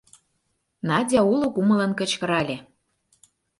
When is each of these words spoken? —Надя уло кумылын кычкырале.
—Надя 0.87 1.21
уло 1.31 1.47
кумылын 1.55 1.91
кычкырале. 1.99 2.57